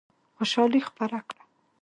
خوشالي 0.35 0.81
خپره 0.89 1.19
کړه. 1.29 1.41